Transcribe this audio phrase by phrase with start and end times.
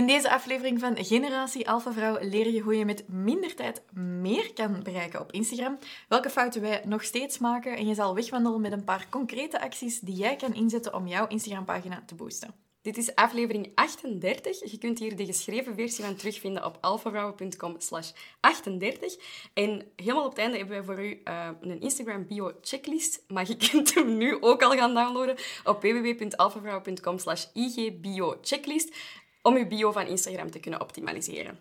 [0.00, 4.52] In deze aflevering van Generatie Alpha Vrouw leer je hoe je met minder tijd meer
[4.52, 8.72] kan bereiken op Instagram, welke fouten wij nog steeds maken en je zal wegwandelen met
[8.72, 12.54] een paar concrete acties die jij kan inzetten om jouw Instagram-pagina te boosten.
[12.82, 14.70] Dit is aflevering 38.
[14.70, 18.10] Je kunt hier de geschreven versie van terugvinden op alphavrouwen.com slash
[18.40, 19.16] 38.
[19.54, 23.24] En helemaal op het einde hebben wij voor u uh, een Instagram bio checklist.
[23.28, 28.96] Maar je kunt hem nu ook al gaan downloaden op www.alphavrouwen.com slash igbio checklist
[29.42, 31.58] om uw bio van Instagram te kunnen optimaliseren.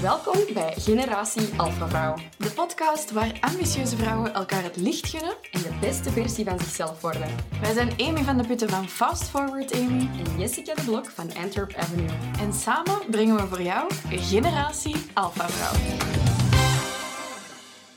[0.00, 2.14] Welkom bij Generatie Alpha Vrouw.
[2.38, 7.00] De podcast waar ambitieuze vrouwen elkaar het licht gunnen en de beste versie van zichzelf
[7.00, 7.28] worden.
[7.60, 11.34] Wij zijn Amy van de Putten van Fast Forward Amy en Jessica de Blok van
[11.34, 12.08] Antwerp Avenue.
[12.40, 16.23] En samen brengen we voor jou Generatie Alpha Vrouw.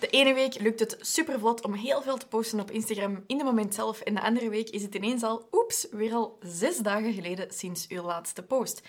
[0.07, 3.37] De ene week lukt het super vlot om heel veel te posten op Instagram in
[3.37, 3.99] de moment zelf.
[3.99, 7.87] En de andere week is het ineens al, oeps, weer al zes dagen geleden sinds
[7.87, 8.81] uw laatste post.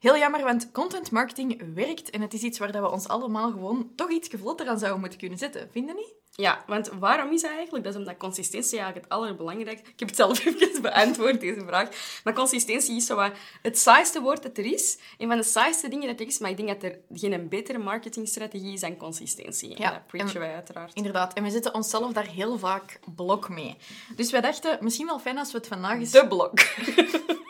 [0.00, 3.92] Heel jammer, want content marketing werkt en het is iets waar we ons allemaal gewoon
[3.96, 5.70] toch iets vlotter aan zouden moeten kunnen zetten.
[5.70, 6.23] Vinden niet?
[6.36, 7.84] Ja, want waarom is dat eigenlijk?
[7.84, 9.90] Dat is omdat consistentie eigenlijk het allerbelangrijkste...
[9.90, 11.88] Ik heb het zelf even beantwoord, deze vraag.
[12.24, 13.32] Maar consistentie is zo wat
[13.62, 14.98] het saaiste woord dat er is.
[15.18, 16.38] Een van de saaiste dingen dat er is.
[16.38, 19.78] Maar ik denk dat er geen betere marketingstrategie is dan consistentie.
[19.78, 20.94] Ja, dat preachen wij uiteraard.
[20.94, 21.32] Inderdaad.
[21.32, 23.76] En we zetten onszelf daar heel vaak blok mee.
[24.16, 26.10] Dus wij dachten, misschien wel fijn als we het vandaag eens...
[26.10, 26.52] De blok.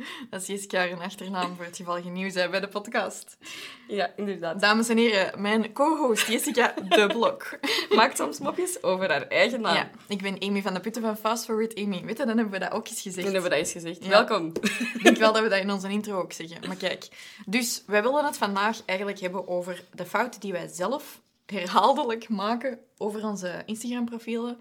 [0.30, 3.36] Dat is Jessica een achternaam voor het geval je nieuws hebt bij de podcast.
[3.88, 4.60] Ja, inderdaad.
[4.60, 7.58] Dames en heren, mijn co-host Jessica de Blok
[7.90, 9.74] maakt soms mopjes over haar eigen naam.
[9.74, 12.04] Ja, ik ben Amy van de Putten van Fast Forward Amy.
[12.04, 13.24] Weet je, dan hebben we dat ook eens gezegd.
[13.24, 14.06] Dan hebben we dat eens gezegd.
[14.06, 14.52] Welkom.
[14.94, 16.66] Ik denk wel dat we dat in onze intro ook zeggen.
[16.66, 17.08] Maar kijk,
[17.46, 22.78] dus wij willen het vandaag eigenlijk hebben over de fouten die wij zelf herhaaldelijk maken
[22.98, 24.58] over onze Instagram-profielen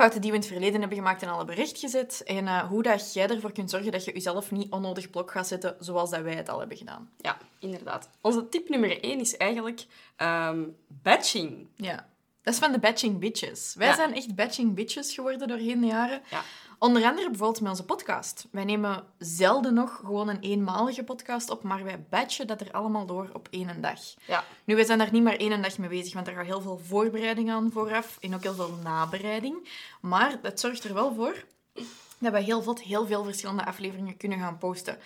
[0.00, 2.22] fouten die we in het verleden hebben gemaakt in alle bericht gezet.
[2.24, 5.46] En uh, hoe dat jij ervoor kunt zorgen dat je jezelf niet onnodig blok gaat
[5.46, 7.10] zetten, zoals dat wij het al hebben gedaan.
[7.16, 8.08] Ja, inderdaad.
[8.20, 9.84] Onze tip nummer één is eigenlijk
[10.16, 11.66] um, batching.
[11.76, 12.08] Ja,
[12.42, 13.74] dat is van de batching bitches.
[13.74, 16.22] Wij zijn echt batching bitches geworden doorheen de jaren.
[16.30, 16.42] Ja.
[16.82, 18.46] Onder andere bijvoorbeeld met onze podcast.
[18.50, 23.06] Wij nemen zelden nog gewoon een eenmalige podcast op, maar wij batchen dat er allemaal
[23.06, 24.00] door op één dag.
[24.26, 24.44] Ja.
[24.64, 26.78] Nu, wij zijn daar niet maar één dag mee bezig, want er gaat heel veel
[26.78, 29.68] voorbereiding aan vooraf en ook heel veel nabereiding.
[30.00, 31.44] Maar dat zorgt er wel voor
[32.18, 34.98] dat wij heel heel veel verschillende afleveringen kunnen gaan posten.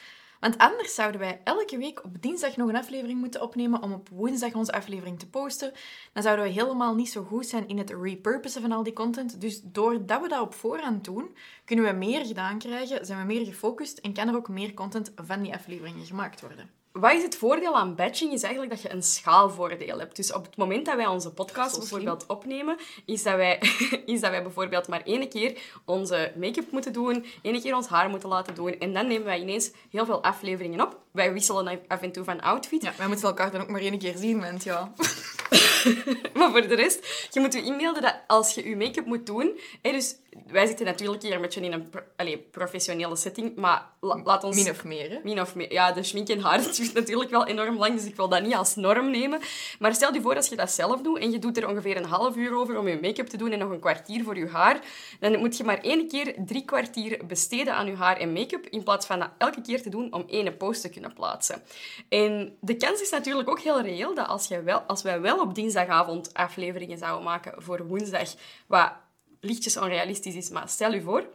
[0.45, 4.09] Want anders zouden wij elke week op dinsdag nog een aflevering moeten opnemen om op
[4.09, 5.73] woensdag onze aflevering te posten.
[6.13, 9.41] Dan zouden we helemaal niet zo goed zijn in het repurposen van al die content.
[9.41, 13.45] Dus doordat we dat op voorhand doen, kunnen we meer gedaan krijgen, zijn we meer
[13.45, 16.84] gefocust en kan er ook meer content van die afleveringen gemaakt worden.
[17.01, 18.33] Wat is het voordeel aan batching?
[18.33, 20.17] Is eigenlijk dat je een schaalvoordeel hebt.
[20.17, 23.59] Dus op het moment dat wij onze podcast bijvoorbeeld opnemen, is dat, wij,
[24.07, 28.09] is dat wij bijvoorbeeld maar één keer onze make-up moeten doen, één keer ons haar
[28.09, 28.79] moeten laten doen.
[28.79, 31.01] En dan nemen wij ineens heel veel afleveringen op.
[31.11, 32.83] Wij wisselen af en toe van outfit.
[32.83, 34.93] Ja, wij moeten elkaar dan ook maar één keer zien, want ja...
[36.35, 39.61] maar voor de rest, je moet je inbeelden dat als je je make-up moet doen...
[39.83, 40.17] Hè, dus
[40.47, 44.57] wij zitten natuurlijk hier een beetje in een allez, professionele setting, maar laat ons...
[44.57, 45.19] Min of meer, hè?
[45.23, 45.73] Min of meer.
[45.73, 48.55] Ja, de schmink en haar duurt natuurlijk wel enorm lang, dus ik wil dat niet
[48.55, 49.41] als norm nemen.
[49.79, 52.05] Maar stel je voor als je dat zelf doet en je doet er ongeveer een
[52.05, 54.81] half uur over om je make-up te doen en nog een kwartier voor je haar,
[55.21, 58.83] dan moet je maar één keer drie kwartier besteden aan je haar en make-up, in
[58.83, 61.63] plaats van dat elke keer te doen om één post te kunnen plaatsen.
[62.09, 65.41] En de kans is natuurlijk ook heel reëel dat als, je wel, als wij wel
[65.45, 68.35] op dinsdagavond afleveringen zouden maken voor woensdag,
[68.67, 68.93] wat
[69.41, 71.27] lichtjes onrealistisch is, maar stel je voor,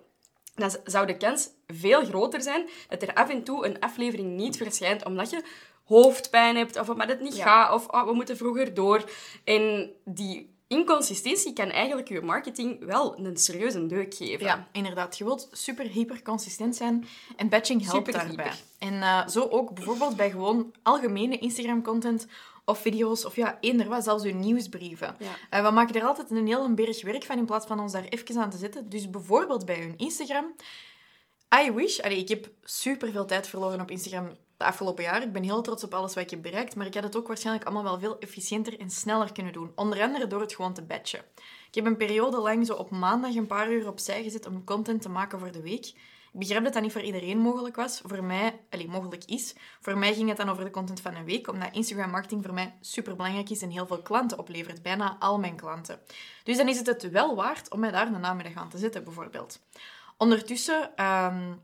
[0.55, 4.57] dan zou de kans veel groter zijn dat er af en toe een aflevering niet
[4.57, 5.43] verschijnt omdat je
[5.83, 9.09] hoofdpijn hebt of omdat het niet gaat of oh, we moeten vroeger door.
[9.43, 14.45] En die inconsistentie kan eigenlijk je marketing wel een serieuze deuk geven.
[14.45, 15.17] Ja, inderdaad.
[15.17, 17.05] Je wilt super hyper consistent zijn
[17.35, 18.45] en batching helpt super daarbij.
[18.45, 18.59] Hyper.
[18.79, 22.27] En uh, zo ook bijvoorbeeld bij gewoon algemene Instagram-content
[22.69, 25.16] of video's, of ja, eender wat, zelfs uw nieuwsbrieven.
[25.19, 25.59] Ja.
[25.59, 28.03] Uh, we maken er altijd een heel berg werk van in plaats van ons daar
[28.03, 28.90] even aan te zetten.
[28.90, 30.56] Dus bijvoorbeeld bij hun Instagram.
[31.63, 35.24] I wish, allee, ik heb super veel tijd verloren op Instagram de afgelopen jaar.
[35.24, 37.27] Ik ben heel trots op alles wat ik heb bereikt, maar ik had het ook
[37.27, 39.72] waarschijnlijk allemaal wel veel efficiënter en sneller kunnen doen.
[39.75, 41.19] Onder andere door het gewoon te batchen.
[41.68, 45.01] Ik heb een periode lang zo op maandag een paar uur opzij gezet om content
[45.01, 45.94] te maken voor de week.
[46.33, 48.01] Ik begrijp dat dat niet voor iedereen mogelijk was.
[48.05, 49.55] Voor mij, allez, mogelijk is.
[49.81, 52.53] Voor mij ging het dan over de content van een week, omdat Instagram marketing voor
[52.53, 54.81] mij super belangrijk is en heel veel klanten oplevert.
[54.81, 55.99] Bijna al mijn klanten.
[56.43, 59.03] Dus dan is het het wel waard om mij daar een namiddag aan te zetten,
[59.03, 59.59] bijvoorbeeld.
[60.17, 61.61] Ondertussen um,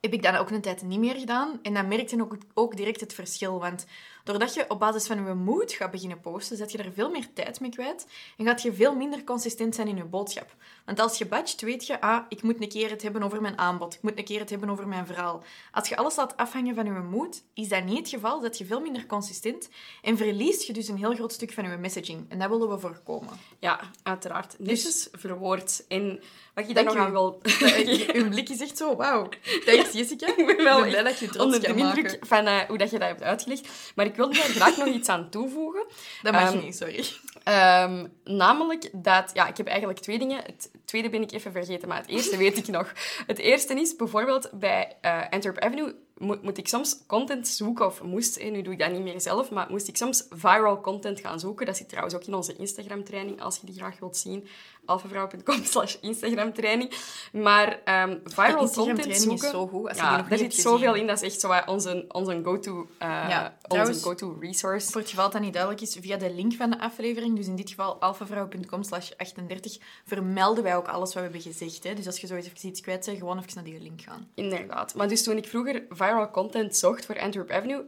[0.00, 1.58] heb ik dan ook een tijd niet meer gedaan.
[1.62, 3.60] En dan merkte ik ook, ook direct het verschil.
[3.60, 3.86] Want
[4.24, 7.26] doordat je op basis van je moed gaat beginnen posten, zet je er veel meer
[7.32, 8.06] tijd mee kwijt.
[8.36, 10.54] En gaat je veel minder consistent zijn in je boodschap.
[10.84, 13.58] Want als je batcht, weet je, ah, ik moet een keer het hebben over mijn
[13.58, 13.94] aanbod.
[13.94, 15.42] Ik moet een keer het hebben over mijn verhaal.
[15.72, 18.40] Als je alles laat afhangen van je moed, is dat niet het geval.
[18.40, 19.68] Zet je veel minder consistent.
[20.02, 22.26] En verliest je dus een heel groot stuk van je messaging.
[22.28, 23.32] En dat willen we voorkomen.
[23.58, 24.56] Ja, uiteraard.
[24.58, 25.84] Dus verwoord.
[25.88, 26.20] En
[26.54, 27.40] wat je dan nog aan wil...
[28.12, 29.28] Uw blik is echt zo, wauw.
[29.66, 30.26] Thanks, Jessica.
[30.36, 32.98] ik ben wel blij dat je trots onder de indruk van uh, hoe dat je
[32.98, 33.68] dat hebt uitgelegd.
[33.94, 35.84] Maar ik wil daar graag nog iets aan toevoegen.
[36.22, 37.04] Dat mag um, niet, sorry.
[37.84, 39.30] Um, namelijk dat...
[39.34, 40.42] Ja, ik heb eigenlijk twee dingen.
[40.46, 42.92] Het tweede ben ik even vergeten, maar het eerste weet ik nog.
[43.26, 48.02] Het eerste is bijvoorbeeld bij uh, Antwerp Avenue moet, moet ik soms content zoeken, of
[48.02, 51.20] moest, en nu doe ik dat niet meer zelf, maar moest ik soms viral content
[51.20, 51.66] gaan zoeken.
[51.66, 54.46] Dat zit trouwens ook in onze Instagram-training, als je die graag wilt zien.
[54.84, 56.94] alfavrouw.com slash Instagram-training.
[57.32, 59.44] Maar um, viral Instagram content zoeken...
[59.44, 59.88] is zo goed.
[59.88, 61.06] Als ja, daar zit zoveel in.
[61.06, 64.90] Dat is echt zo onze, onze go-to uh, ja, onze go resource.
[64.90, 67.56] Voor het geval dat niet duidelijk is, via de link van de aflevering, dus in
[67.56, 71.84] dit geval alfavrouw.com slash 38, vermelden wij ook alles wat we hebben gezegd.
[71.84, 71.94] Hè?
[71.94, 74.28] Dus als je zo even iets kwijt bent, gewoon even naar die link gaan.
[74.34, 74.94] Inderdaad.
[74.94, 77.84] Maar dus toen ik vroeger viral content zocht voor Antwerp Avenue,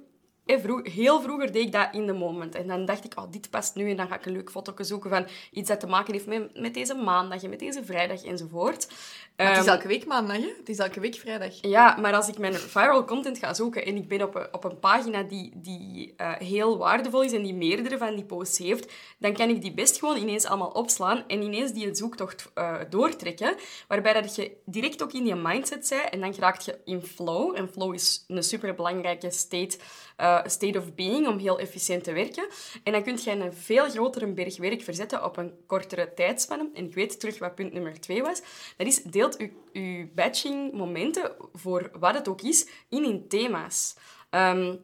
[0.82, 2.54] heel vroeger deed ik dat in de moment.
[2.54, 3.90] En dan dacht ik, oh, dit past nu.
[3.90, 6.60] En dan ga ik een leuk foto zoeken van iets dat te maken heeft met,
[6.60, 8.88] met deze maandag en met deze vrijdag enzovoort.
[9.36, 10.52] Maar het is ehm, elke week maandag, hè?
[10.58, 11.58] Het is elke week vrijdag.
[11.60, 14.64] Ja, maar als ik mijn viral content ga zoeken en ik ben op een, op
[14.64, 18.92] een pagina die, die uh, heel waardevol is en die meerdere van die posts heeft,
[19.18, 23.54] dan kan ik die best gewoon ineens allemaal opslaan en ineens die zoektocht uh, doortrekken.
[23.88, 27.56] Waarbij dat je direct ook in je mindset bent en dan raakt je in flow.
[27.56, 29.78] En flow is een superbelangrijke state
[30.20, 32.48] uh, state of being om heel efficiënt te werken.
[32.82, 36.70] En dan kun je een veel grotere berg werk verzetten op een kortere tijdspanne.
[36.74, 38.42] En ik weet terug wat punt nummer twee was.
[38.76, 39.36] Dat is, deelt
[39.72, 43.96] je, batching momenten, voor wat het ook is, in in thema's.
[44.30, 44.80] Um,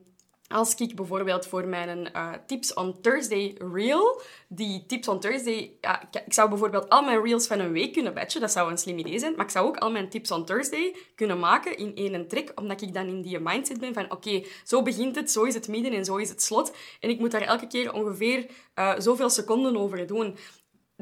[0.49, 6.09] als ik bijvoorbeeld voor mijn uh, Tips on Thursday reel, die Tips on Thursday, ja,
[6.25, 8.99] ik zou bijvoorbeeld al mijn reels van een week kunnen batchen, dat zou een slim
[8.99, 12.29] idee zijn, maar ik zou ook al mijn Tips on Thursday kunnen maken in één
[12.29, 15.55] trek, omdat ik dan in die mindset ben van oké, zo begint het, zo is
[15.55, 16.77] het midden en zo is het slot.
[17.01, 18.47] En ik moet daar elke keer ongeveer
[18.79, 20.37] uh, zoveel seconden over doen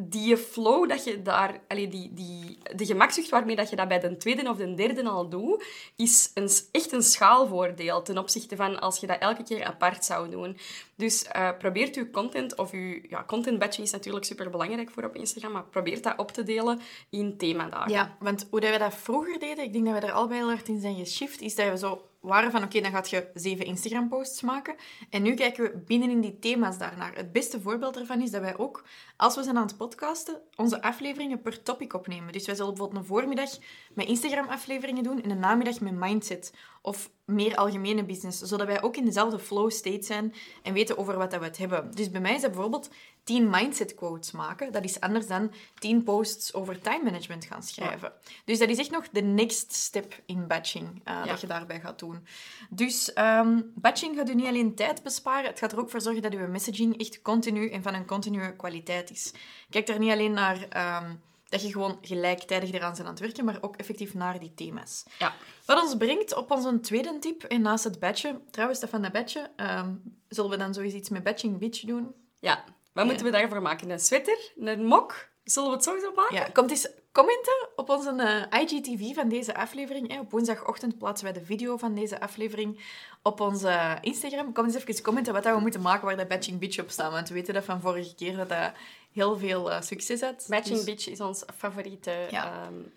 [0.01, 4.01] die flow dat je daar, allee, die, die, de gemakzucht waarmee dat je dat bij
[4.01, 5.65] de tweede of de derde al doet,
[5.97, 10.31] is een, echt een schaalvoordeel ten opzichte van als je dat elke keer apart zou
[10.31, 10.57] doen.
[10.97, 15.05] Dus uh, probeert uw content, of uw ja, content batching is natuurlijk super belangrijk voor
[15.05, 17.93] op Instagram, maar probeer dat op te delen in themadagen.
[17.93, 20.39] Ja, want hoe dat we dat vroeger deden, ik denk dat we er al bij
[20.39, 23.64] hard in zijn geshift, is dat we zo waren van oké, dan gaat je zeven
[23.64, 24.75] Instagram-posts maken.
[25.11, 27.14] En nu kijken we binnenin die thema's daarnaar.
[27.14, 28.84] Het beste voorbeeld daarvan is dat wij ook,
[29.17, 32.32] als we zijn aan het podcasten, onze afleveringen per topic opnemen.
[32.32, 33.50] Dus wij zullen bijvoorbeeld een voormiddag
[33.94, 38.96] met Instagram-afleveringen doen en een namiddag met mindset of meer algemene business, zodat wij ook
[38.96, 41.90] in dezelfde flow state zijn en weten over wat we het hebben.
[41.94, 42.90] Dus bij mij is dat bijvoorbeeld
[43.25, 44.73] 10 mindset quotes maken.
[44.73, 48.12] Dat is anders dan 10 posts over time management gaan schrijven.
[48.44, 51.99] Dus dat is echt nog de next step in batching uh, dat je daarbij gaat
[51.99, 52.26] doen.
[52.70, 56.23] Dus um, batching gaat u niet alleen tijd besparen, het gaat er ook voor zorgen
[56.23, 59.32] dat uw messaging echt continu en van een continue kwaliteit is.
[59.70, 60.56] Kijk er niet alleen naar...
[61.02, 64.55] Um, dat je gewoon gelijktijdig eraan bent aan het werken, maar ook effectief naar die
[64.55, 65.05] thema's.
[65.19, 65.35] Ja.
[65.67, 69.51] Wat ons brengt op onze tweede tip, en naast het badge, trouwens, van dat badge,
[69.57, 72.15] um, zullen we dan sowieso iets met batching bitch doen?
[72.41, 72.65] Ja.
[72.93, 73.91] Wat moeten we daarvoor maken?
[73.91, 74.53] Een sweater?
[74.57, 75.29] Een mok?
[75.45, 76.37] Zullen we het sowieso maken?
[76.37, 80.19] Ja, komt eens commenten op onze uh, IGTV van deze aflevering.
[80.19, 82.81] Op woensdagochtend plaatsen wij de video van deze aflevering
[83.23, 84.52] op onze Instagram.
[84.52, 87.12] Kom eens even commenten wat we moeten maken waar de Batching Bitch op staat.
[87.12, 88.73] Want we weten dat van vorige keer dat dat
[89.12, 90.47] heel veel uh, succes had.
[90.49, 90.85] Batching dus...
[90.85, 92.67] Bitch is ons favoriete ja.
[92.67, 92.93] um,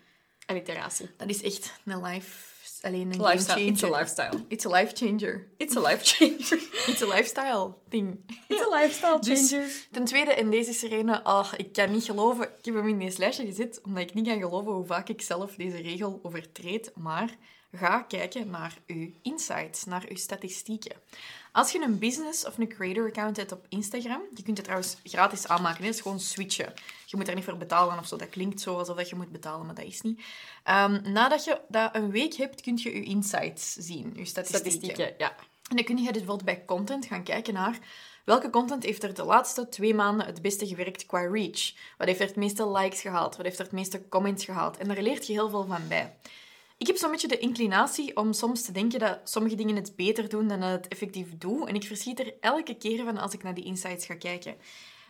[0.46, 1.10] alliteratie.
[1.16, 2.49] Dat is echt een live
[2.82, 3.64] alleen een lifestyle.
[3.64, 4.44] It's a lifestyle.
[4.48, 5.46] It's a life changer.
[5.56, 6.58] It's a life changer.
[6.90, 8.18] It's a lifestyle thing.
[8.48, 9.66] It's a lifestyle dus changer.
[9.66, 12.98] Dus, ten tweede, in deze sirene, oh, ik kan niet geloven, ik heb hem in
[12.98, 16.92] deze lijstje gezet, omdat ik niet kan geloven hoe vaak ik zelf deze regel overtreed,
[16.94, 17.36] maar
[17.72, 20.96] ga kijken naar uw insights, naar uw statistieken.
[21.52, 24.96] Als je een business of een creator account hebt op Instagram, je kunt het trouwens
[25.04, 26.72] gratis aanmaken, het is gewoon switchen.
[27.06, 28.16] Je moet daar niet voor betalen of zo.
[28.16, 30.22] Dat klinkt zo alsof je moet betalen, maar dat is niet.
[30.68, 34.70] Um, nadat je dat een week hebt, kun je je insights zien, je statistieken.
[34.70, 35.34] statistieken ja.
[35.68, 37.78] En dan kun je dus bijvoorbeeld bij content gaan kijken naar
[38.24, 41.72] welke content heeft er de laatste twee maanden het beste gewerkt qua reach.
[41.98, 43.36] Wat heeft er het meeste likes gehaald?
[43.36, 44.76] Wat heeft er het meeste comments gehaald?
[44.76, 46.16] En daar leert je heel veel van bij.
[46.80, 50.28] Ik heb zo'n beetje de inclinatie om soms te denken dat sommige dingen het beter
[50.28, 51.68] doen dan dat het effectief doet.
[51.68, 54.56] En ik verschiet er elke keer van als ik naar die insights ga kijken.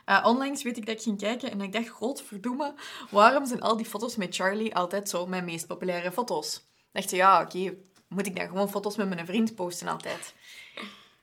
[0.07, 2.75] Uh, onlangs weet ik dat ik ging kijken en ik dacht, godverdomme,
[3.11, 6.57] waarom zijn al die foto's met Charlie altijd zo mijn meest populaire foto's?
[6.57, 6.63] Ik
[6.93, 7.75] dacht, ja, oké,
[8.09, 10.35] moet ik dan gewoon foto's met mijn vriend posten altijd?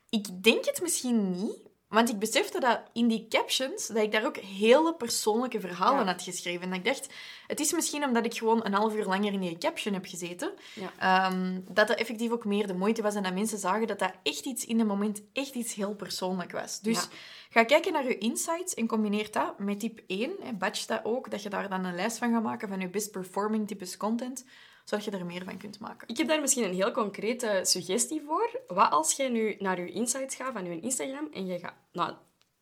[0.10, 1.58] Ik denk het misschien niet,
[1.90, 6.22] want ik besefte dat in die captions, dat ik daar ook hele persoonlijke verhalen had
[6.22, 6.68] geschreven.
[6.68, 7.08] En ik dacht,
[7.48, 10.52] het is misschien omdat ik gewoon een half uur langer in die caption heb gezeten,
[10.98, 14.14] ehm, dat dat effectief ook meer de moeite was en dat mensen zagen dat dat
[14.24, 16.80] echt iets in het moment, echt iets heel persoonlijk was.
[16.80, 17.08] Dus
[17.50, 20.32] ga kijken naar je insights en combineer dat met tip 1.
[20.42, 22.90] Hè, batch dat ook, dat je daar dan een lijst van gaat maken van je
[22.90, 24.46] best performing types content
[24.90, 26.08] zodat je er meer van kunt maken.
[26.08, 28.62] Ik heb daar misschien een heel concrete suggestie voor.
[28.68, 31.74] Wat als jij nu naar je insights gaat van je Instagram en je gaat...
[31.92, 32.14] Nou,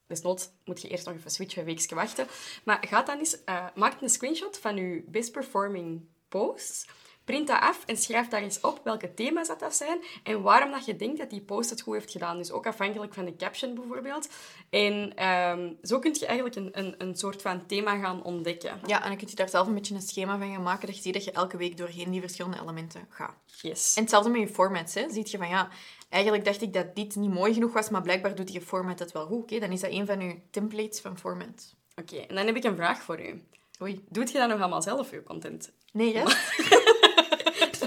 [0.08, 2.28] desnoods moet je eerst nog even switchen, een weekje wachten.
[2.64, 3.38] Maar ga dan eens...
[3.46, 6.86] Uh, maak een screenshot van je best performing posts
[7.26, 10.72] Print dat af en schrijf daar eens op welke thema's dat, dat zijn en waarom
[10.72, 12.38] dat je denkt dat die post het goed heeft gedaan.
[12.38, 14.30] Dus ook afhankelijk van de caption bijvoorbeeld.
[14.70, 18.80] En um, zo kun je eigenlijk een, een, een soort van thema gaan ontdekken.
[18.86, 20.96] Ja, en dan kun je daar zelf een beetje een schema van gaan maken, dat
[20.96, 23.36] je ziet dat je elke week doorheen die verschillende elementen gaat.
[23.62, 23.96] Yes.
[23.96, 24.94] En hetzelfde met je formats.
[24.94, 25.10] Hè.
[25.10, 25.70] Ziet je van, ja,
[26.10, 29.12] eigenlijk dacht ik dat dit niet mooi genoeg was, maar blijkbaar doet je format het
[29.12, 29.42] wel goed.
[29.42, 31.76] Oké, dan is dat een van je templates van format.
[31.96, 33.44] Oké, en dan heb ik een vraag voor u.
[33.82, 34.04] Oei.
[34.10, 35.72] Doet je dat nog allemaal zelf, je content?
[35.92, 36.24] Nee, ja.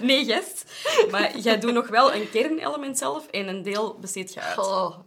[0.10, 0.64] nee, yes.
[1.10, 4.58] Maar jij doet nog wel een kernelement zelf en een deel besteed je uit.
[4.58, 4.98] Oh,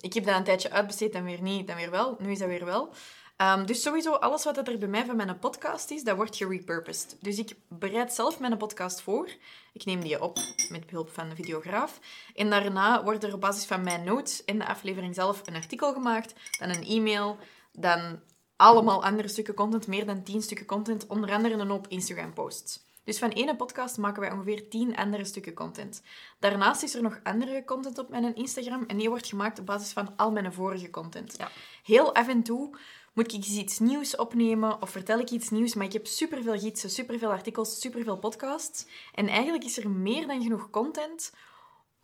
[0.00, 2.16] ik heb dat een tijdje uitbesteed en weer niet, dan weer wel.
[2.18, 2.92] Nu is dat weer wel.
[3.36, 7.16] Um, dus sowieso, alles wat er bij mij van mijn podcast is, dat wordt gerepurposed.
[7.20, 9.28] Dus ik bereid zelf mijn podcast voor.
[9.72, 10.38] Ik neem die op
[10.70, 11.98] met behulp van de videograaf.
[12.34, 15.92] En daarna wordt er op basis van mijn notes in de aflevering zelf een artikel
[15.92, 17.36] gemaakt, dan een e-mail,
[17.72, 18.20] dan
[18.56, 22.80] allemaal andere stukken content, meer dan tien stukken content, onder andere een hoop Instagram-posts.
[23.04, 26.02] Dus van ene podcast maken wij ongeveer 10 andere stukken content.
[26.38, 29.92] Daarnaast is er nog andere content op mijn Instagram en die wordt gemaakt op basis
[29.92, 31.34] van al mijn vorige content.
[31.38, 31.50] Ja.
[31.82, 32.76] Heel af en toe
[33.12, 36.90] moet ik iets nieuws opnemen of vertel ik iets nieuws, maar ik heb superveel gidsen,
[36.90, 38.86] superveel artikels, superveel podcasts.
[39.14, 41.32] En eigenlijk is er meer dan genoeg content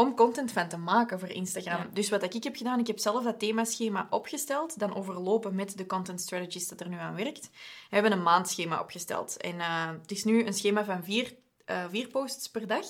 [0.00, 1.86] om content van te maken voor Instagram.
[1.92, 5.86] Dus wat ik heb gedaan, ik heb zelf dat themaschema opgesteld, dan overlopen met de
[5.86, 7.50] content strategist dat er nu aan werkt.
[7.50, 9.36] We hebben een maandschema opgesteld.
[9.36, 11.34] En uh, het is nu een schema van vier,
[11.66, 12.86] uh, vier posts per dag.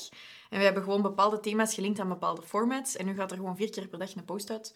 [0.51, 2.97] En we hebben gewoon bepaalde thema's gelinkt aan bepaalde formats.
[2.97, 4.75] En nu gaat er gewoon vier keer per dag een post uit.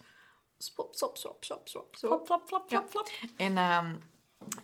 [0.57, 1.95] Spop, stop, stop, stop, stop.
[1.97, 3.09] Flap, flap, flap, flap, flap.
[3.37, 3.89] En uh,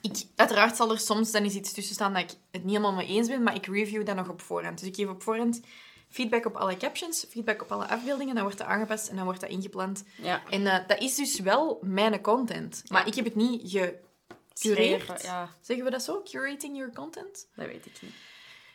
[0.01, 2.93] ik, uiteraard zal er soms dan eens iets tussen staan dat ik het niet helemaal
[2.93, 4.79] mee eens ben, maar ik review dat nog op voorhand.
[4.79, 5.61] Dus ik geef op voorhand
[6.09, 9.41] feedback op alle captions, feedback op alle afbeeldingen, dan wordt dat aangepast en dan wordt
[9.41, 10.03] dat ingepland.
[10.21, 10.41] Ja.
[10.49, 12.83] En uh, dat is dus wel mijn content.
[12.87, 15.21] Maar ik heb het niet gecureerd.
[15.21, 15.49] Ja.
[15.61, 16.21] Zeggen we dat zo?
[16.21, 17.47] Curating your content?
[17.55, 18.13] Dat weet ik niet.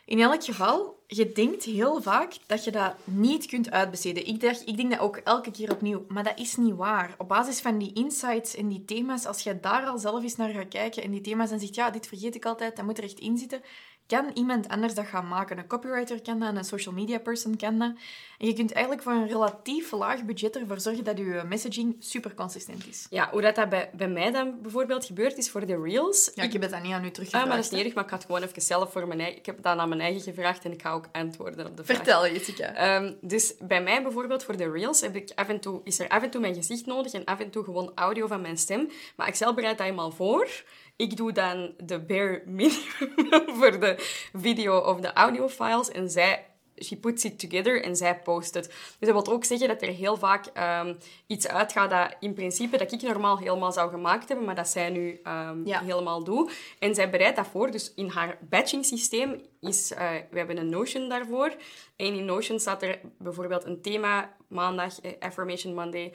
[0.05, 4.27] In elk geval, je denkt heel vaak dat je dat niet kunt uitbesteden.
[4.27, 6.05] Ik, dacht, ik denk dat ook elke keer opnieuw.
[6.07, 7.15] Maar dat is niet waar.
[7.17, 10.49] Op basis van die insights en die thema's, als je daar al zelf eens naar
[10.49, 13.03] gaat kijken en die thema's en zegt, ja, dit vergeet ik altijd, dat moet er
[13.03, 13.61] echt in zitten,
[14.07, 15.57] kan iemand anders dat gaan maken.
[15.57, 17.93] Een copywriter kan dat, een social media person kan dat.
[18.37, 22.33] En je kunt eigenlijk voor een relatief laag budget ervoor zorgen dat je messaging super
[22.33, 23.07] consistent is.
[23.09, 26.31] Ja, hoe dat, dat bij, bij mij dan bijvoorbeeld gebeurt, is voor de reels.
[26.35, 27.43] Ja, ik heb het dan niet aan u teruggevraagd.
[27.43, 29.37] Ah, maar dat is niet erg, maar ik had gewoon even zelf voor mijn eigen...
[29.37, 31.97] Ik heb dat aan mijn eigen gevraagd en ik ga ook antwoorden op de vraag.
[31.97, 32.95] Vertel, Jessica.
[32.95, 36.07] Um, dus bij mij bijvoorbeeld voor de reels heb ik af en toe, is er
[36.07, 38.89] af en toe mijn gezicht nodig en af en toe gewoon audio van mijn stem.
[39.15, 40.63] Maar Excel bereidt dat helemaal voor.
[40.95, 43.95] Ik doe dan de bare minimum voor de
[44.33, 46.45] video of de audio files en zij
[46.83, 48.65] she puts it together en zij post het.
[48.99, 50.45] Dus dat wil ook zeggen dat er heel vaak
[50.85, 50.97] um,
[51.27, 54.89] iets uitgaat dat in principe dat ik normaal helemaal zou gemaakt hebben, maar dat zij
[54.89, 55.81] nu um, Ja.
[55.81, 56.51] helemaal doet.
[56.79, 57.71] En zij bereidt dat voor.
[57.71, 59.91] Dus in haar batching systeem is...
[59.91, 59.97] Uh,
[60.29, 61.55] we hebben een Notion daarvoor.
[61.95, 66.13] En in Notion staat er bijvoorbeeld een thema maandag, eh, Affirmation Monday.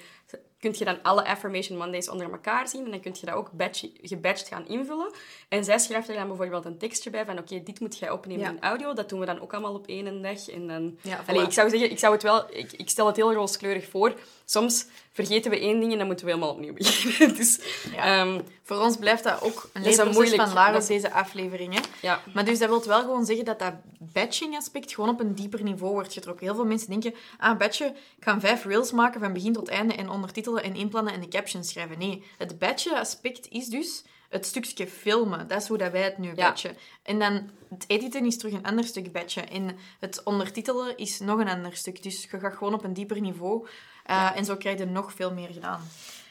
[0.61, 3.50] Kun je dan alle Affirmation Mondays onder elkaar zien en dan kun je dat ook
[3.52, 5.11] batch, gebatched gaan invullen.
[5.49, 8.43] En zij schrijft er dan bijvoorbeeld een tekstje bij van oké, dit moet jij opnemen
[8.45, 8.50] Ja.
[8.50, 8.93] in audio.
[8.95, 10.49] Dat doen we dan ook allemaal op één dag.
[10.49, 10.99] En dan...
[11.02, 11.26] Ja, voilà.
[11.26, 12.45] Allee, ik zou zeggen, ik zou het wel...
[12.50, 14.14] Ik, ik stel het heel rooskleurig voor.
[14.45, 17.37] Soms vergeten we één ding en dan moeten we helemaal opnieuw beginnen.
[17.37, 17.61] dus
[17.95, 18.21] Ja.
[18.21, 21.75] ehm, Voor ons blijft dat ook een leerproces moeilijk- van is- deze aflevering.
[21.75, 21.81] Hè?
[22.02, 22.21] ja.
[22.35, 25.93] Maar dus dat wil wel gewoon zeggen dat dat batching-aspect gewoon op een dieper niveau
[25.93, 26.47] wordt getrokken.
[26.47, 29.95] Heel veel mensen denken, ah, batchen, ik ga vijf reels maken van begin tot einde
[29.95, 30.09] en
[30.50, 31.99] ondertitelen en inplannen en de captions schrijven.
[31.99, 35.49] Nee, het batchen-aspect is dus het stukje filmen.
[35.49, 36.76] Dat is hoe dat wij het nu batchen.
[37.02, 39.50] En dan het editen is terug een ander stuk batchen.
[39.50, 42.02] En het ondertitelen is nog een ander stuk.
[42.02, 43.66] Dus je gaat gewoon op een dieper niveau.
[44.11, 45.88] Uh, En zo krijg je nog veel meer gedaan.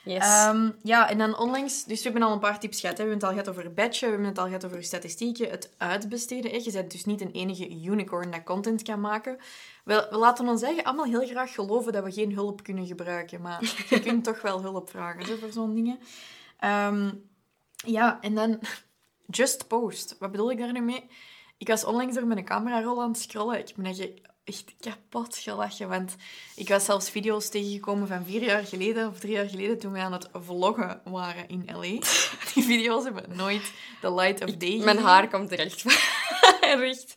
[0.09, 0.23] Yes.
[0.23, 1.83] Ehm, ja, en dan onlangs...
[1.83, 2.97] Dus we hebben al een paar tips gehad.
[2.97, 3.03] Hè.
[3.03, 5.73] We hebben het al gehad over batchen, we hebben het al gehad over statistieken, het
[5.77, 6.51] uitbesteden.
[6.51, 6.57] Hè.
[6.57, 9.37] Je bent dus niet een enige unicorn dat content kan maken.
[9.83, 13.41] We, we laten ons eigen allemaal heel graag geloven dat we geen hulp kunnen gebruiken.
[13.41, 15.99] Maar je kunt toch wel hulp vragen voor zo'n dingen.
[16.59, 17.11] Ehm,
[17.85, 18.59] ja, en dan...
[19.31, 20.15] Just post.
[20.19, 21.09] Wat bedoel ik daar nu mee?
[21.57, 23.59] Ik was onlangs door mijn camerarol aan het scrollen.
[23.59, 25.89] Ik me echt- echt kapot gelachen.
[25.89, 26.15] Want
[26.55, 29.99] ik was zelfs video's tegengekomen van vier jaar geleden of drie jaar geleden toen we
[29.99, 31.81] aan het vloggen waren in L.A.
[32.53, 35.83] Die video's hebben nooit the light of day Mijn haar komt terecht
[36.61, 37.13] recht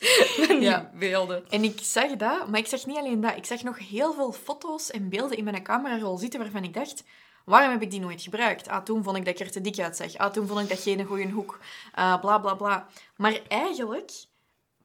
[0.47, 0.91] van die ja.
[0.95, 1.51] beelden.
[1.51, 3.37] En ik zag dat, maar ik zag niet alleen dat.
[3.37, 7.05] Ik zag nog heel veel foto's en beelden in mijn camerarol zitten waarvan ik dacht...
[7.45, 8.69] Waarom heb ik die nooit gebruikt?
[8.69, 10.17] Ah, toen vond ik dat ik er te dik uitzag.
[10.17, 11.59] Ah, toen vond ik dat geen goede hoek.
[11.99, 12.87] Uh, bla, bla, bla.
[13.17, 14.11] Maar eigenlijk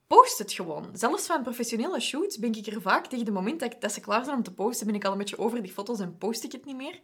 [0.07, 0.89] post het gewoon.
[0.93, 4.23] Zelfs van professionele shoots ben ik er vaak tegen het moment dat, dat ze klaar
[4.23, 6.51] zijn om te posten, ben ik al een beetje over die foto's en post ik
[6.51, 6.99] het niet meer.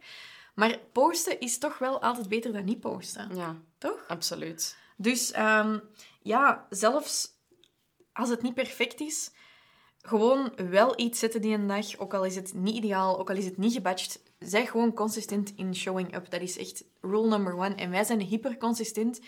[0.54, 3.36] Maar posten is toch wel altijd beter dan niet posten.
[3.36, 3.56] Ja.
[3.78, 4.04] Toch?
[4.08, 4.76] Absoluut.
[4.96, 5.80] Dus um,
[6.22, 7.32] ja, zelfs
[8.12, 9.30] als het niet perfect is,
[10.02, 11.98] gewoon wel iets zetten die een dag.
[11.98, 14.22] Ook al is het niet ideaal, ook al is het niet gebatcht.
[14.38, 16.30] Zeg gewoon consistent in showing up.
[16.30, 17.74] Dat is echt rule number one.
[17.74, 19.20] En wij zijn hyper consistent.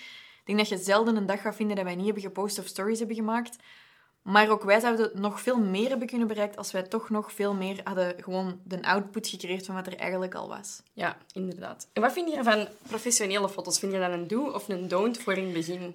[0.47, 2.99] Denk dat je zelden een dag gaat vinden dat wij niet hebben gepost of stories
[2.99, 3.57] hebben gemaakt.
[4.23, 7.55] Maar ook wij zouden nog veel meer hebben kunnen bereiken als wij toch nog veel
[7.55, 10.83] meer hadden gewoon de output gecreëerd van wat er eigenlijk al was.
[10.93, 11.89] Ja, inderdaad.
[11.93, 13.79] En wat vind je van professionele foto's?
[13.79, 15.95] Vind je dat een do of een don't voor in het begin?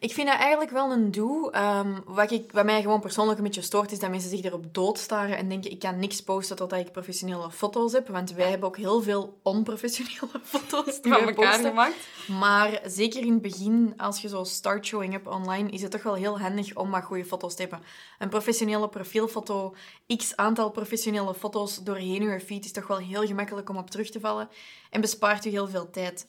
[0.00, 1.56] Ik vind dat eigenlijk wel een doe.
[1.56, 4.74] Um, wat, ik, wat mij gewoon persoonlijk een beetje stoort, is dat mensen zich erop
[4.74, 8.08] doodstaren en denken, ik kan niks posten totdat ik professionele foto's heb.
[8.08, 11.68] Want wij hebben ook heel veel onprofessionele foto's die van elkaar posten.
[11.68, 11.94] gemaakt.
[12.26, 16.02] Maar zeker in het begin, als je zo start showing up online, is het toch
[16.02, 17.82] wel heel handig om wat goede foto's te hebben.
[18.18, 19.74] Een professionele profielfoto,
[20.16, 24.10] x aantal professionele foto's doorheen je feed is toch wel heel gemakkelijk om op terug
[24.10, 24.48] te vallen.
[24.90, 26.26] En bespaart u heel veel tijd.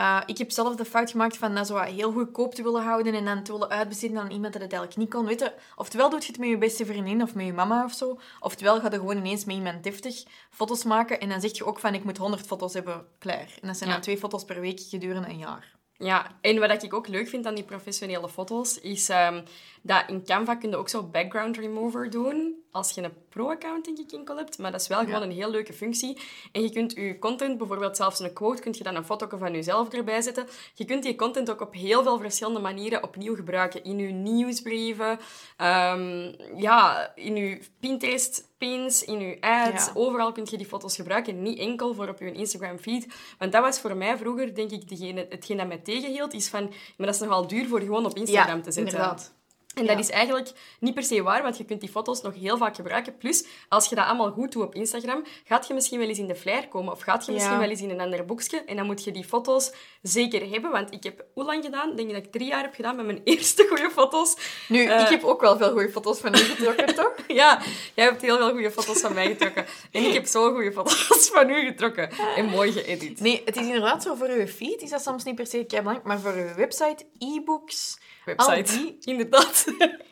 [0.00, 3.14] Uh, ik heb zelf de fout gemaakt van dat zo heel goedkoop te willen houden
[3.14, 5.26] en dan te willen uitbesteden aan iemand dat het eigenlijk niet kon.
[5.26, 7.92] Weet je, oftewel doe je het met je beste vriendin of met je mama of
[7.92, 11.64] zo, oftewel ga je gewoon ineens met iemand deftig foto's maken en dan zeg je
[11.64, 13.58] ook van ik moet 100 foto's hebben, klaar.
[13.60, 15.78] En dat zijn dan twee foto's per week gedurende een jaar.
[15.96, 19.42] Ja, en wat ik ook leuk vind aan die professionele foto's, is um,
[19.82, 22.58] dat in Canva kun je ook zo background remover doen.
[22.70, 24.58] Als je een pro-account, denk ik, enkel hebt.
[24.58, 26.20] Maar dat is wel gewoon een heel leuke functie.
[26.52, 29.52] En je kunt je content, bijvoorbeeld zelfs een quote, kun je dan een foto van
[29.52, 30.46] jezelf erbij zetten.
[30.74, 33.84] Je kunt die content ook op heel veel verschillende manieren opnieuw gebruiken.
[33.84, 35.18] In je nieuwsbrieven,
[35.58, 39.90] um, ja, in je Pinterest pins, in je ads.
[39.94, 41.42] Overal kun je die foto's gebruiken.
[41.42, 43.06] Niet enkel voor op je Instagram feed.
[43.38, 46.68] Want dat was voor mij vroeger, denk ik, degene, hetgeen dat mij tegenhield, is van...
[46.96, 48.92] Maar dat is nogal duur voor gewoon op Instagram te zetten.
[48.92, 49.38] inderdaad.
[49.74, 52.56] En dat is eigenlijk niet per se waar, want je kunt die foto's nog heel
[52.56, 53.16] vaak gebruiken.
[53.16, 56.26] Plus, als je dat allemaal goed doet op Instagram, gaat je misschien wel eens in
[56.26, 56.92] de flyer komen.
[56.92, 58.64] Of gaat je misschien wel eens in een ander boekje.
[58.64, 60.70] En dan moet je die foto's zeker hebben.
[60.70, 61.90] Want ik heb hoe lang gedaan?
[61.90, 64.36] Ik denk dat ik drie jaar heb gedaan met mijn eerste goede foto's.
[64.68, 67.14] Nu, ik eh, heb ook wel veel goede foto's van u getrokken, toch?
[67.28, 67.62] ja,
[67.94, 69.66] jij hebt heel veel goede foto's van mij getrokken.
[69.90, 72.10] En ik heb zo goede foto's van u getrokken.
[72.36, 73.20] En mooi geëdit.
[73.20, 74.82] Nee, het is inderdaad zo voor uw feed.
[74.82, 76.02] Is dat soms niet per se belangrijk.
[76.02, 77.98] Maar voor uw website, e-books
[78.36, 78.72] website.
[78.72, 79.64] Die, inderdaad.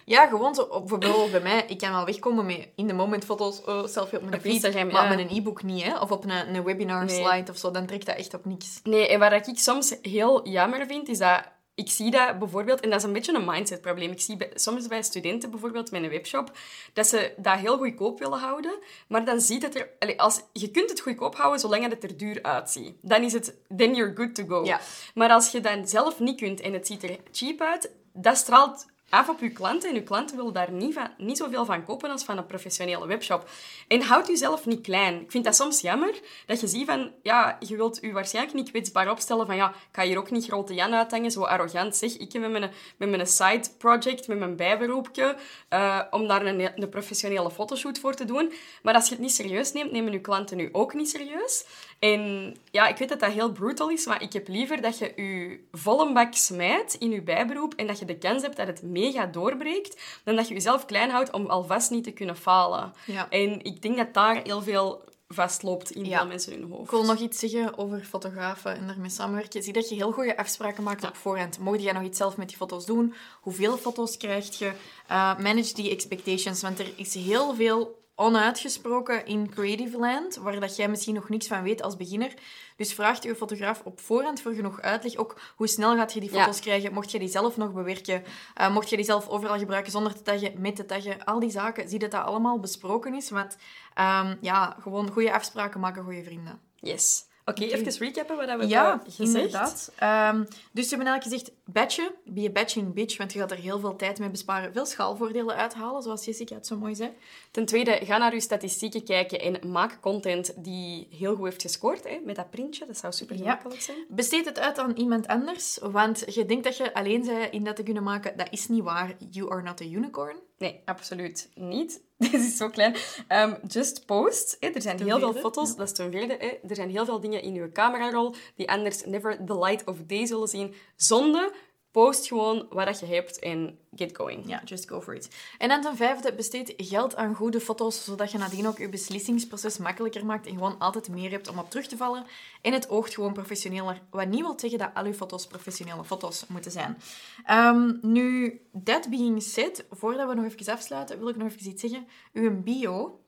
[0.04, 0.66] ja, gewoon zo.
[0.68, 4.28] Bijvoorbeeld bij mij, ik kan wel wegkomen met in de moment foto's, oh, selfie op
[4.28, 5.98] mijn feed, maar met een e-book niet, hè.
[5.98, 8.80] Of op een, een webinar slide of zo, dan trekt dat echt op niks.
[8.82, 11.42] Nee, en wat ik soms heel jammer vind, is dat
[11.78, 14.10] ik zie dat bijvoorbeeld, en dat is een beetje een mindset-probleem.
[14.10, 16.50] Ik zie soms bij studenten bijvoorbeeld met een webshop
[16.92, 19.88] dat ze dat heel goedkoop willen houden, maar dan ziet het er.
[19.98, 22.96] Allez, als, je kunt het goedkoop houden zolang het er duur uitziet.
[23.02, 23.54] Dan is het.
[23.76, 24.64] Then you're good to go.
[24.64, 24.80] Ja.
[25.14, 28.86] Maar als je dan zelf niet kunt en het ziet er cheap uit, dat straalt
[29.08, 29.90] af op uw klanten.
[29.90, 33.06] En uw klanten willen daar niet, van, niet zoveel van kopen als van een professionele
[33.06, 33.50] webshop.
[33.88, 35.20] En houd jezelf niet klein.
[35.20, 37.12] Ik vind dat soms jammer, dat je ziet van...
[37.22, 39.56] Ja, je wilt u waarschijnlijk niet kwetsbaar opstellen van...
[39.56, 41.96] Ja, ik ga hier ook niet grote Jan uithangen, zo arrogant.
[41.96, 45.36] Zeg, ik heb met mijn, met mijn side project, met mijn bijberoepje,
[45.70, 48.52] uh, om daar een, een professionele fotoshoot voor te doen.
[48.82, 51.64] Maar als je het niet serieus neemt, nemen uw klanten nu ook niet serieus.
[51.98, 55.12] En ja, ik weet dat dat heel brutal is, maar ik heb liever dat je
[55.16, 58.82] je volle bak smijt in je bijberoep en dat je de kans hebt dat het
[58.82, 62.92] mega doorbreekt, dan dat je jezelf klein houdt om alvast niet te kunnen falen.
[63.06, 63.28] Ja.
[63.30, 66.84] En ik denk dat daar heel veel vastloopt in veel mensen hun hoofd.
[66.84, 69.62] Ik wil nog iets zeggen over fotografen en daarmee samenwerken.
[69.62, 71.58] Zie dat je heel goede afspraken maakt op voorhand.
[71.58, 73.14] Mocht jij nog iets zelf met die foto's doen?
[73.40, 74.66] Hoeveel foto's krijg je?
[75.10, 80.76] Uh, manage die expectations, want er is heel veel onuitgesproken in Creative Land, waar dat
[80.76, 82.34] jij misschien nog niks van weet als beginner.
[82.76, 85.16] Dus vraag je fotograaf op voorhand voor genoeg uitleg.
[85.16, 86.92] Ook hoe snel gaat je die foto's krijgen?
[86.92, 88.24] Mocht je die zelf nog bewerken?
[88.60, 91.24] Uh, mocht je die zelf overal gebruiken zonder te taggen, met te taggen?
[91.24, 93.30] Al die zaken, zie dat dat allemaal besproken is.
[93.30, 93.56] Want
[93.94, 96.60] um, ja, gewoon goede afspraken maken, goede vrienden.
[96.76, 97.27] Yes.
[97.48, 99.44] Oké, okay, even recappen wat we ja, hebben gezegd.
[99.44, 99.92] inderdaad.
[100.34, 103.56] Um, dus we hebben eigenlijk gezegd, batchen, be a batching bitch, want je gaat er
[103.56, 104.72] heel veel tijd mee besparen.
[104.72, 107.10] Veel schaalvoordelen uithalen, zoals Jessica het zo mooi zei.
[107.50, 112.08] Ten tweede, ga naar je statistieken kijken en maak content die heel goed heeft gescoord.
[112.08, 113.98] Hè, met dat printje, dat zou super gemakkelijk zijn.
[114.08, 117.76] Besteed het uit aan iemand anders, want je denkt dat je alleen bent in dat
[117.76, 118.36] te kunnen maken.
[118.36, 119.16] Dat is niet waar.
[119.30, 120.36] You are not a unicorn.
[120.58, 122.00] Nee, absoluut niet.
[122.18, 122.96] Dit is zo klein.
[123.28, 124.56] Ehm, just post.
[124.60, 125.76] Er zijn heel veel foto's.
[125.76, 126.34] Dat is ten vierde.
[126.68, 130.26] Er zijn heel veel dingen in uw camerarol die anders never the light of day
[130.26, 130.74] zullen zien.
[130.96, 131.52] Zonde
[131.90, 134.48] Post gewoon wat je hebt en get going.
[134.48, 135.28] Ja, just go for it.
[135.58, 139.78] En dan ten vijfde, besteed geld aan goede foto's, zodat je nadien ook je beslissingsproces
[139.78, 142.26] makkelijker maakt en gewoon altijd meer hebt om op terug te vallen.
[142.62, 144.02] En het oogt gewoon professioneler.
[144.10, 146.98] Wat niet wil zeggen dat al je foto's professionele foto's moeten zijn.
[147.44, 151.80] Ehm, nu, that being said, voordat we nog even afsluiten, wil ik nog even iets
[151.80, 152.06] zeggen.
[152.32, 153.20] Uw bio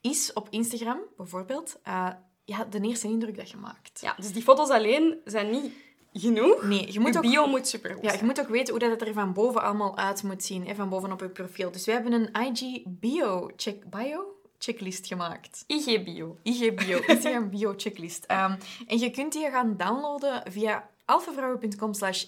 [0.00, 2.08] is op Instagram, bijvoorbeeld, uh,
[2.44, 4.00] ja, de eerste indruk dat je maakt.
[4.00, 5.72] Ja, dus die foto's alleen zijn niet
[6.18, 6.62] genoeg.
[6.62, 8.90] Nee, je moet je ook, bio moet super Ja, je moet ook weten hoe dat
[8.90, 11.70] het er van boven allemaal uit moet zien, hè, van boven op je profiel.
[11.70, 15.64] Dus we hebben een IG bio check bio checklist gemaakt.
[15.66, 16.38] IG bio.
[16.42, 16.98] IG bio.
[17.06, 18.30] Instagram bio checklist.
[18.30, 22.24] Um, en je kunt die gaan downloaden via alfavrouwen.com slash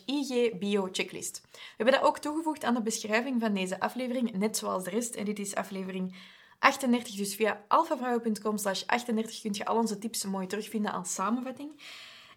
[0.92, 1.40] checklist.
[1.52, 5.14] We hebben dat ook toegevoegd aan de beschrijving van deze aflevering, net zoals de rest.
[5.14, 6.16] En dit is aflevering
[6.58, 11.70] 38, dus via alfavrouwen.com slash 38 kun je al onze tips mooi terugvinden als samenvatting.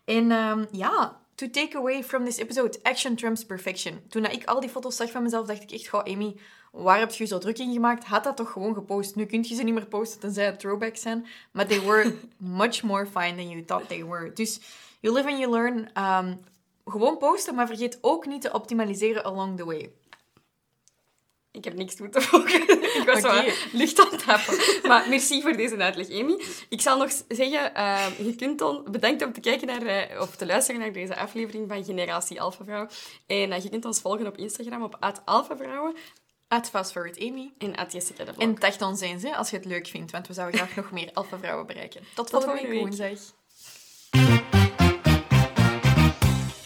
[0.06, 4.02] En um, ja, to take away from this episode, action trumps perfection.
[4.10, 6.36] Toen ik al die foto's zag van mezelf, dacht ik echt, goh, Amy,
[6.72, 8.04] waar heb je zo druk in gemaakt?
[8.04, 9.16] Had dat toch gewoon gepost?
[9.16, 12.84] Nu kun je ze niet meer posten tenzij het throwbacks zijn, maar they were much
[12.84, 14.34] more fine than you thought they were.
[14.34, 14.60] Dus
[15.00, 15.90] you live and you learn.
[15.98, 16.40] Um,
[16.86, 19.92] gewoon posten, maar vergeet ook niet te optimaliseren along the way.
[21.52, 22.62] Ik heb niks toe te voegen.
[23.00, 23.46] ik was okay.
[23.46, 24.58] wel lucht aan het happen.
[24.88, 26.42] Maar merci voor deze uitleg, Amy.
[26.70, 30.36] Ik zal nog zeggen, uh, je kunt dan, bedankt om te kijken naar, uh, of
[30.36, 32.88] te luisteren naar deze aflevering van Generatie Alpha Vrouw.
[33.28, 35.96] En uh, je kunt ons volgen op Instagram op @alphavrouwen.
[36.48, 36.72] At
[37.20, 37.52] Amy.
[37.58, 40.28] En at Jessica de En tag ons eens hè, als je het leuk vindt, want
[40.28, 42.02] we zouden graag nog meer Alpha Vrouwen bereiken.
[42.16, 43.20] Tot, Tot volgende week woensdag.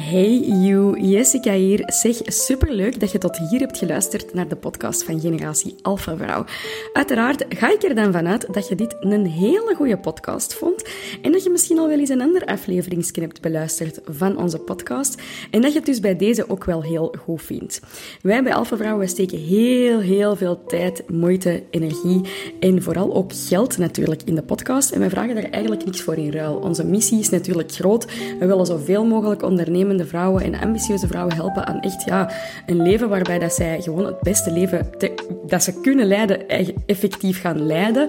[0.00, 1.82] Hey you, Jessica hier.
[1.86, 6.44] Zeg, superleuk dat je tot hier hebt geluisterd naar de podcast van Generatie Alpha Vrouw.
[6.92, 10.84] Uiteraard ga ik er dan vanuit dat je dit een hele goede podcast vond
[11.22, 15.22] en dat je misschien al wel eens een ander afleveringsje hebt beluisterd van onze podcast
[15.50, 17.80] en dat je het dus bij deze ook wel heel goed vindt.
[18.22, 22.20] Wij bij Alpha Vrouw steken heel, heel veel tijd, moeite, energie
[22.60, 26.16] en vooral ook geld natuurlijk in de podcast en wij vragen daar eigenlijk niks voor
[26.16, 26.54] in ruil.
[26.54, 28.06] Onze missie is natuurlijk groot.
[28.38, 32.30] We willen zoveel mogelijk ondernemen vrouwen en ambitieuze vrouwen helpen aan echt ja,
[32.66, 34.90] een leven waarbij dat zij gewoon het beste leven
[35.46, 36.48] dat ze kunnen leiden,
[36.86, 38.06] effectief gaan leiden.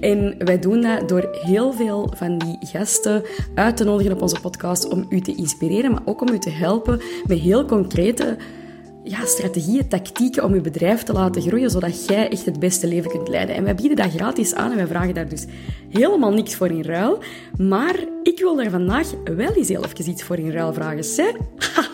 [0.00, 3.22] En wij doen dat door heel veel van die gasten
[3.54, 6.50] uit te nodigen op onze podcast om u te inspireren, maar ook om u te
[6.50, 8.36] helpen met heel concrete
[9.04, 13.10] ja, strategieën, tactieken om je bedrijf te laten groeien, zodat jij echt het beste leven
[13.10, 13.54] kunt leiden.
[13.54, 15.46] En wij bieden dat gratis aan en wij vragen daar dus
[15.88, 17.18] helemaal niks voor in ruil.
[17.58, 21.04] Maar ik wil daar vandaag wel eens heel even iets voor in ruil vragen.
[21.04, 21.32] Zeg,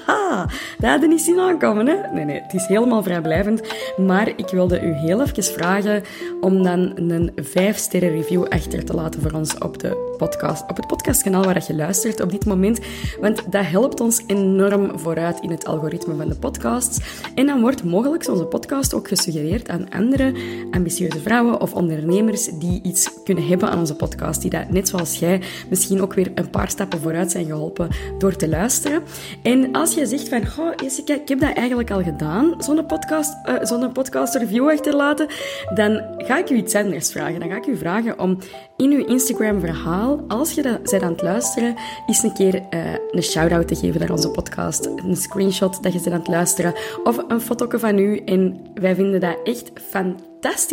[0.06, 1.96] haha, dat had niet zien aankomen, hè?
[2.12, 3.62] Nee, nee, het is helemaal vrijblijvend.
[3.96, 6.02] Maar ik wilde u heel even vragen
[6.40, 10.86] om dan een 5-sterren review achter te laten voor ons op, de podcast, op het
[10.86, 12.80] podcastkanaal waar je luistert op dit moment.
[13.20, 16.98] Want dat helpt ons enorm vooruit in het algoritme van de podcasts.
[17.34, 20.32] En dan wordt mogelijk onze podcast ook gesuggereerd aan andere
[20.70, 24.40] ambitieuze vrouwen of ondernemers die iets kunnen hebben aan onze podcast.
[24.40, 28.36] Die dat, net zoals jij, misschien ook weer een paar stappen vooruit zijn geholpen door
[28.36, 29.02] te luisteren.
[29.42, 33.34] En als je zegt van, goh, Jessica, ik heb dat eigenlijk al gedaan, zo'n podcast,
[33.48, 35.26] uh, zo'n podcast review achterlaten,
[35.74, 37.40] dan ga ik u iets anders vragen.
[37.40, 38.38] Dan ga ik u vragen om
[38.76, 41.74] in uw Instagram verhaal, als je dat bent aan het luisteren,
[42.06, 44.86] eens een keer uh, een shout-out te geven naar onze podcast.
[44.86, 48.16] Een screenshot dat je bent aan het luisteren of een foto van u.
[48.24, 50.27] En wij vinden dat echt fantastisch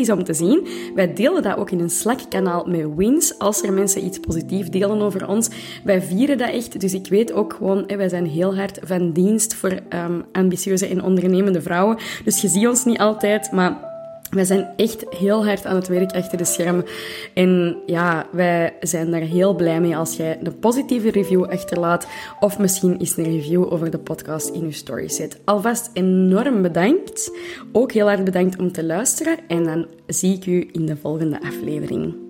[0.10, 0.67] om te zien.
[0.95, 5.01] Wij delen dat ook in een Slack-kanaal met wins, als er mensen iets positiefs delen
[5.01, 5.49] over ons.
[5.84, 9.54] Wij vieren dat echt, dus ik weet ook gewoon, wij zijn heel hard van dienst
[9.54, 11.97] voor um, ambitieuze en ondernemende vrouwen.
[12.23, 13.94] Dus je ziet ons niet altijd, maar
[14.36, 16.86] wij zijn echt heel hard aan het werk achter de schermen.
[17.34, 22.08] En ja, wij zijn daar heel blij mee als jij een positieve review achterlaat.
[22.39, 25.39] Of misschien eens een review over de podcast in je story zet.
[25.45, 27.32] Alvast enorm bedankt.
[27.71, 29.38] Ook heel hard bedankt om te luisteren.
[29.48, 32.26] En dan zie ik u in de volgende aflevering.